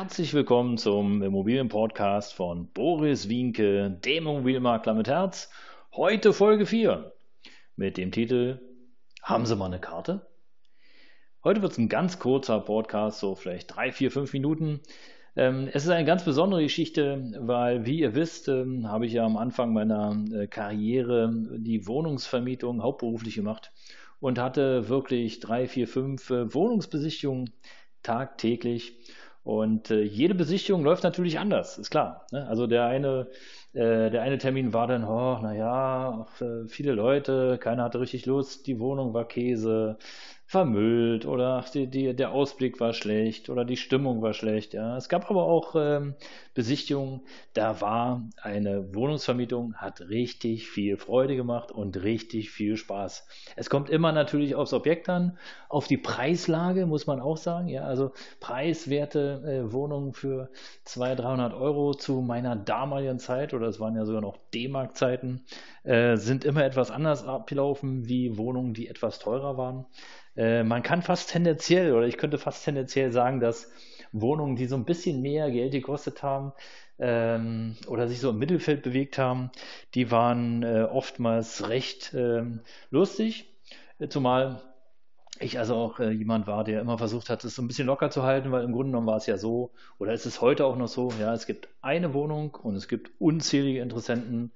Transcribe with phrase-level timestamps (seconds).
[0.00, 5.50] Herzlich willkommen zum Immobilienpodcast von Boris Wienke, dem Immobilienmakler mit Herz.
[5.92, 7.12] Heute Folge 4
[7.74, 8.60] mit dem Titel
[9.24, 10.28] Haben Sie mal eine Karte?
[11.42, 14.82] Heute wird es ein ganz kurzer Podcast, so vielleicht drei, vier, fünf Minuten.
[15.34, 19.24] Ähm, es ist eine ganz besondere Geschichte, weil, wie ihr wisst, ähm, habe ich ja
[19.24, 23.72] am Anfang meiner äh, Karriere die Wohnungsvermietung hauptberuflich gemacht
[24.20, 27.50] und hatte wirklich drei, vier, fünf äh, Wohnungsbesichtigungen
[28.04, 28.96] tagtäglich.
[29.48, 32.26] Und äh, jede Besichtigung läuft natürlich anders, ist klar.
[32.32, 32.46] Ne?
[32.48, 33.28] Also der eine,
[33.72, 38.66] äh, der eine Termin war dann, oh, naja, äh, viele Leute, keiner hatte richtig Lust,
[38.66, 39.98] die Wohnung war Käse,
[40.48, 44.72] vermüllt oder die, die, der Ausblick war schlecht oder die Stimmung war schlecht.
[44.72, 44.96] Ja.
[44.96, 46.14] Es gab aber auch ähm,
[46.54, 47.20] Besichtigungen,
[47.52, 53.26] da war eine Wohnungsvermietung, hat richtig viel Freude gemacht und richtig viel Spaß.
[53.56, 55.36] Es kommt immer natürlich aufs Objekt an,
[55.68, 57.68] auf die Preislage muss man auch sagen.
[57.68, 60.48] Ja, also preiswerte äh, Wohnungen für
[60.84, 65.44] 200, 300 Euro zu meiner damaligen Zeit oder es waren ja sogar noch D-Mark-Zeiten,
[65.84, 69.86] äh, sind immer etwas anders abgelaufen wie Wohnungen, die etwas teurer waren.
[70.36, 73.70] Äh, man kann fast tendenziell, oder ich könnte fast tendenziell sagen, dass
[74.12, 76.52] Wohnungen, die so ein bisschen mehr Geld gekostet haben,
[76.98, 79.50] ähm, oder sich so im Mittelfeld bewegt haben,
[79.94, 83.54] die waren äh, oftmals recht ähm, lustig,
[84.08, 84.62] zumal
[85.40, 88.10] ich also auch äh, jemand war, der immer versucht hat, es so ein bisschen locker
[88.10, 90.76] zu halten, weil im Grunde genommen war es ja so, oder ist es heute auch
[90.76, 94.52] noch so, ja, es gibt eine Wohnung und es gibt unzählige Interessenten.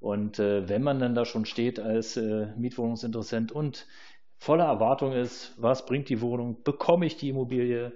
[0.00, 3.86] Und äh, wenn man dann da schon steht als äh, Mietwohnungsinteressent und
[4.38, 7.92] voller Erwartung ist, was bringt die Wohnung, bekomme ich die Immobilie,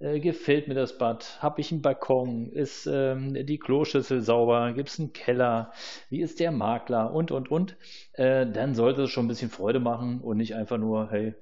[0.00, 4.88] äh, gefällt mir das Bad, habe ich einen Balkon, ist ähm, die Kloschüssel sauber, gibt
[4.88, 5.72] es einen Keller,
[6.10, 7.76] wie ist der Makler und, und, und,
[8.14, 11.34] äh, dann sollte es schon ein bisschen Freude machen und nicht einfach nur, hey,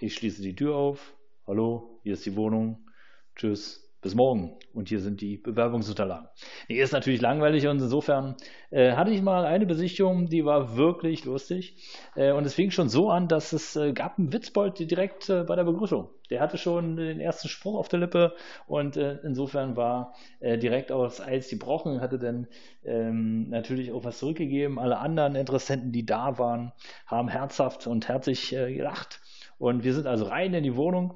[0.00, 1.14] ich schließe die Tür auf,
[1.46, 2.90] hallo, hier ist die Wohnung,
[3.34, 4.56] tschüss, bis morgen.
[4.72, 6.28] Und hier sind die Bewerbungsunterlagen.
[6.68, 8.36] Nee, ist natürlich langweilig und insofern
[8.70, 11.76] äh, hatte ich mal eine Besichtigung, die war wirklich lustig.
[12.14, 15.44] Äh, und es fing schon so an, dass es äh, gab einen Witzbold direkt äh,
[15.44, 16.08] bei der Begrüßung.
[16.30, 18.34] Der hatte schon den ersten Spruch auf der Lippe
[18.66, 22.48] und äh, insofern war äh, direkt aus Eis die Brochen, hatte dann
[22.84, 24.78] ähm, natürlich auch was zurückgegeben.
[24.78, 26.72] Alle anderen Interessenten, die da waren,
[27.06, 29.20] haben herzhaft und herzlich gelacht.
[29.58, 31.14] Und wir sind also rein in die Wohnung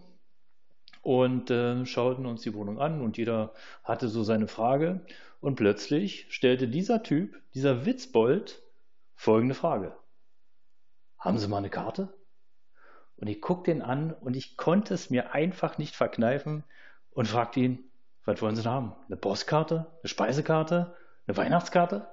[1.03, 3.53] und äh, schauten uns die Wohnung an und jeder
[3.85, 5.05] hatte so seine Frage.
[5.41, 8.63] Und plötzlich stellte dieser Typ, dieser Witzbold,
[9.15, 9.97] folgende Frage.
[11.19, 12.13] Haben Sie mal eine Karte?
[13.17, 16.65] Und ich guckte ihn an und ich konnte es mir einfach nicht verkneifen
[17.11, 17.91] und fragte ihn,
[18.25, 18.97] was wollen Sie denn haben?
[19.07, 19.87] Eine Postkarte?
[20.03, 20.95] Eine Speisekarte?
[21.27, 22.07] Eine Weihnachtskarte?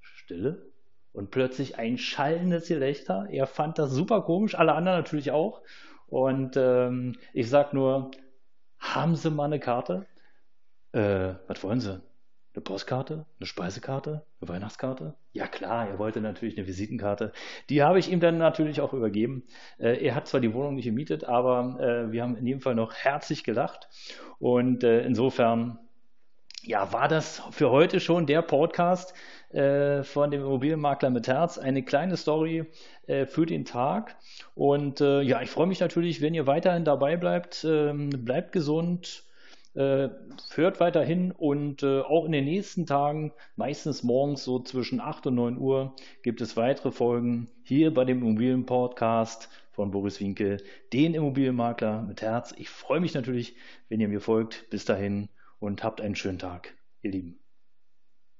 [0.00, 0.70] Stille.
[1.12, 3.28] Und plötzlich ein schallendes Gelächter.
[3.30, 5.62] Er fand das super komisch, alle anderen natürlich auch.
[6.06, 8.10] Und ähm, ich sag nur,
[8.78, 10.06] haben Sie mal eine Karte?
[10.92, 12.00] Äh, was wollen Sie?
[12.54, 13.26] Eine Postkarte?
[13.38, 14.24] Eine Speisekarte?
[14.40, 15.14] Eine Weihnachtskarte?
[15.32, 17.32] Ja klar, er wollte natürlich eine Visitenkarte.
[17.68, 19.44] Die habe ich ihm dann natürlich auch übergeben.
[19.78, 22.74] Äh, er hat zwar die Wohnung nicht gemietet, aber äh, wir haben in jedem Fall
[22.74, 23.88] noch herzlich gelacht.
[24.38, 25.78] Und äh, insofern,
[26.66, 29.14] ja, war das für heute schon der Podcast
[29.50, 31.58] äh, von dem Immobilienmakler mit Herz.
[31.58, 32.66] Eine kleine Story
[33.06, 34.16] äh, für den Tag.
[34.54, 37.64] Und äh, ja, ich freue mich natürlich, wenn ihr weiterhin dabei bleibt.
[37.64, 39.22] Ähm, bleibt gesund.
[39.74, 40.08] Äh,
[40.54, 45.34] hört weiterhin und äh, auch in den nächsten Tagen, meistens morgens so zwischen 8 und
[45.34, 50.62] 9 Uhr, gibt es weitere Folgen hier bei dem Immobilienpodcast von Boris Winkel,
[50.94, 52.54] den Immobilienmakler mit Herz.
[52.56, 53.54] Ich freue mich natürlich,
[53.90, 54.70] wenn ihr mir folgt.
[54.70, 55.28] Bis dahin
[55.58, 57.45] und habt einen schönen Tag, ihr Lieben.